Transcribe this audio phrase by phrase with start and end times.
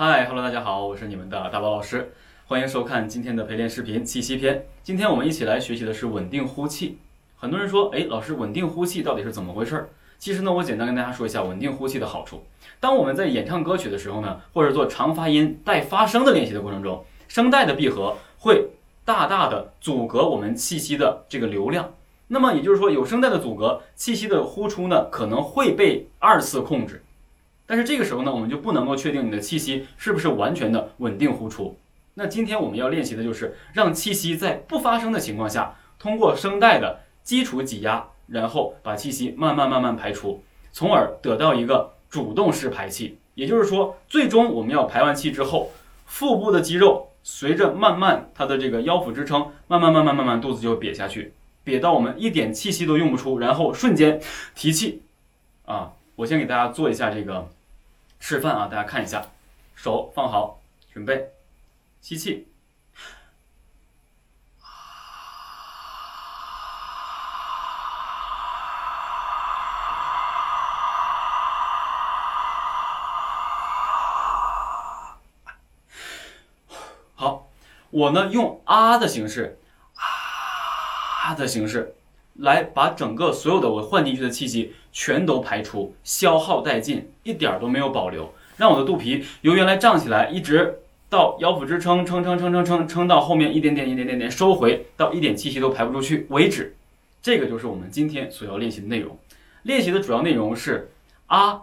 [0.00, 2.12] 嗨，Hello，大家好，我是你们的大宝老师，
[2.46, 4.64] 欢迎收看今天的陪练视频气息篇。
[4.80, 6.98] 今天我们一起来学习的是稳定呼气。
[7.36, 9.88] 很多人说，哎，老师，稳定呼气到底是怎么回事儿？
[10.16, 12.44] 其实呢，我简单跟大家说一下稳定呼气的好处。
[12.78, 18.68] 当我们在演唱歌曲的时候呢，或者做长发音带发声的练习的过程中，声带的闭合会
[19.04, 21.92] 大大的阻隔我们气息的这个流量。
[22.28, 27.02] 那么也就是说，有声带的阻隔，气息的呼出呢可能会被二次控制。
[27.68, 31.76] 但是这个时候呢，我们就不能够确定你的气息是不是完全的稳定呼出。
[32.14, 43.18] 那今天我们要练习的就是让气息在不发声的情况下，通过声带的基础挤压，然后把气息慢慢慢慢排出，从而得到一个主动式排气。
[43.34, 45.70] 也就是说，最终我们要排完气之后，
[46.06, 51.34] 腹部的肌肉随着慢慢它的这个腰腹支撑，慢慢慢慢慢慢肚子就瘪下去，
[51.66, 54.18] 瘪到我们一点气息都用不出，然后瞬间
[54.54, 55.02] 提气。
[55.66, 57.46] 啊，我先给大家做一下这个。
[58.20, 59.26] 示范啊，大家看一下，
[59.74, 60.60] 手放好，
[60.92, 61.32] 准备，
[62.02, 62.46] 吸气，
[77.14, 77.48] 好，
[77.90, 79.58] 我呢用啊的形式，
[79.94, 81.94] 啊的形式。
[82.38, 96.76] 来把整个所有的我换进去的气息全都排出，消耗殆尽，一点儿都没有保留，让我的肚皮由原来胀起来，一直到腰腹支撑，撑撑撑撑撑撑到后面一点点一点点点收回到一点气息都排不出去为止。
[97.20, 99.18] 这个就是我们今天所要练习的内容。
[99.64, 100.90] 练习的主要内容是
[101.26, 101.62] 啊，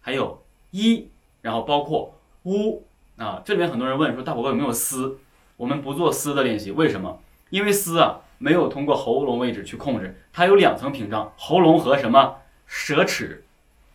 [0.00, 1.08] 还有一，
[1.42, 2.14] 然后包括
[2.44, 2.82] 呜
[3.18, 3.42] 啊。
[3.44, 5.18] 这里面很多人问说大宝宝有没有嘶？
[5.56, 7.20] 我们不做嘶的练习，为什么？
[7.50, 8.20] 因为嘶啊。
[8.44, 13.42] 没有通过喉咙位置去控制，它有两层屏障，喉咙和什么舌齿，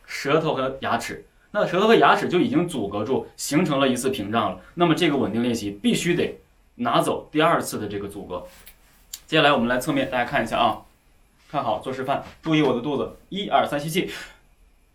[0.08, 1.24] 舌头和牙齿。
[1.52, 4.60] 那舌头和牙齿就已经阻隔住，形成了一次屏障了。
[4.74, 6.40] 那么这个稳定练习必须得
[6.78, 8.44] 拿走第二次的这个阻隔。
[9.28, 10.82] 接下来我们来侧面，大家看一下啊，
[11.52, 14.10] 看好做示范，注意我的肚子，一二三，吸气，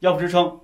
[0.01, 0.59] 腰部支撑。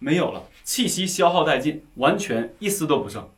[0.00, 3.28] 没有了，气息消耗殆尽，完全一丝都不剩，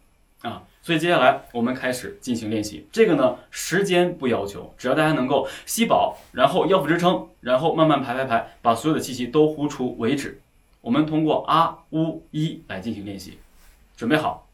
[0.43, 0.63] 啊！
[0.81, 2.87] 所以接下来我们开始进行练习。
[2.91, 10.41] 这个呢，时间不要求，只要大家能够吸饱，然后腰腹支撑，然后慢慢排排排，把所有的气息都呼出为止。
[10.81, 13.39] 我们通过啊、呜、一来进行练习。
[13.97, 14.49] 准备好，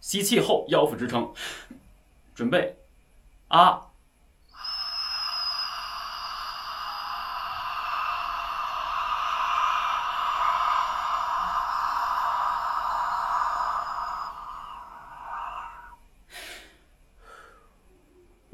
[0.00, 1.32] 吸气后腰腹支撑，
[2.34, 2.76] 准备
[3.48, 3.85] 啊。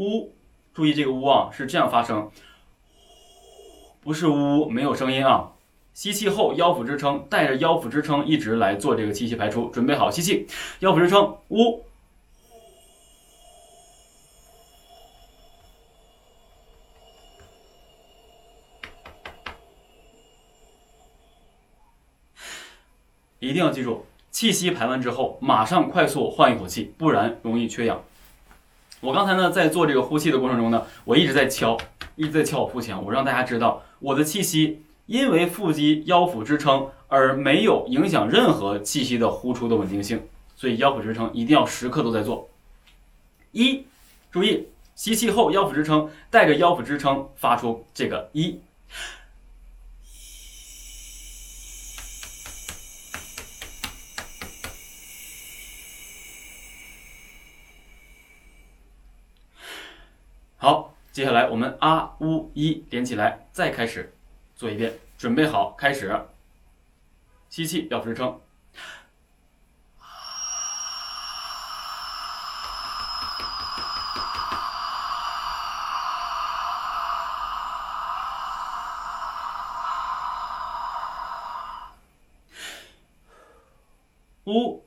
[0.03, 0.33] 呜，
[0.75, 2.31] 注意这个呜啊，是这样发声，
[4.03, 5.53] 不是呜，没有声音啊。
[5.95, 9.69] 吸气后腰腹支撑，带着腰腹支撑一直来做这个气息排出。
[9.69, 10.47] 准备好，吸气，
[10.81, 11.85] 腰腹支撑，呜。
[23.39, 28.03] 一定要记住，气息排完之后，马上快速换一口气，不然容易缺氧。
[29.03, 31.77] 我刚才呢，在做这个呼气的过程中呢，我一直在敲，
[32.15, 40.23] 一直在敲我腹腔，我让大家知道我的气息因为腹肌、腰腹支撑而没有影响任何气息的呼出的稳定性，
[40.55, 42.49] 所以腰腹支撑一定要时刻都在做。
[43.51, 43.85] 一，
[44.31, 48.61] 注意吸气后腰腹支撑，带着腰腹支撑发出这个一。
[60.57, 64.15] 好，接下来我们啊呜一连起来，再开始
[64.57, 64.95] 做一遍。
[65.19, 66.11] 准备好，开始。
[67.51, 68.41] 吸气，要支撑。
[84.47, 84.82] 呜。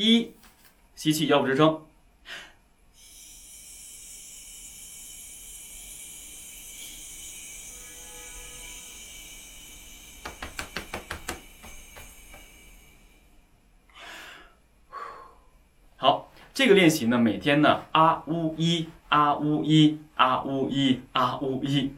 [0.00, 0.32] 一，
[0.94, 1.82] 吸气，腰部支撑。
[15.96, 16.28] 好。
[16.52, 21.90] 这个练习呢，每天呢啊呜一啊呜一啊呜一啊呜一，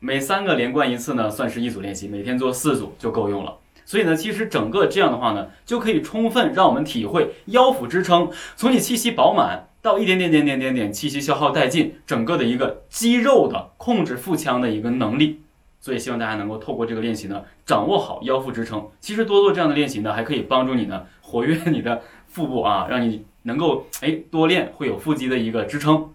[0.00, 3.56] 每三个连贯一次呢，算是一组练习，每天做四组就够用了。
[3.88, 15.40] 所以呢，其实整个这样的话呢，就可以充分让我们体会腰腹支撑，从你气息饱满到一点点点点点点气息消耗殆尽，整个的一个肌肉的控制腹腔的一个能力。
[15.80, 18.86] 所以希望大家能够透过这个练习呢，掌握好腰腹支撑。
[19.00, 26.12] 其实多做这样的练习呢，还可以帮助你呢，活跃你的腹部啊，让你能够哎多练会有腹肌的一个支撑。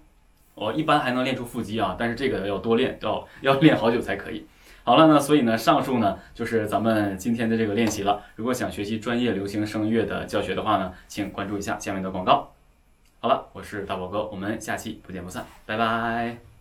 [0.53, 4.45] 我一般还能练出腹肌啊，但是这个要多练，要要练好久才可以。
[4.83, 8.21] 好了那，所以呢，上述呢就是咱们今天的这个练习了。
[8.35, 12.51] 如果想学习专业流行声乐的教学的话呢，请关注一下下面的广告。
[13.19, 16.52] 好了，我是大宝哥，我们下期不见不散，拜拜。